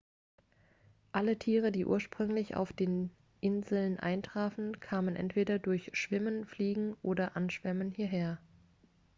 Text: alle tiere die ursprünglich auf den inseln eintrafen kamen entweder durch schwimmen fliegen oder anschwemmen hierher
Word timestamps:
alle 1.11 1.37
tiere 1.37 1.71
die 1.71 1.85
ursprünglich 1.85 2.55
auf 2.55 2.73
den 2.73 3.11
inseln 3.39 3.99
eintrafen 3.99 4.79
kamen 4.79 5.15
entweder 5.15 5.59
durch 5.59 5.91
schwimmen 5.93 6.47
fliegen 6.47 6.95
oder 7.03 7.35
anschwemmen 7.37 7.91
hierher 7.91 8.39